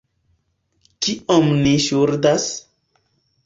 [1.07, 2.51] Kiom ni ŝuldas?